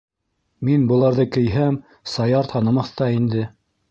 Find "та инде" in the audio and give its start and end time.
3.03-3.47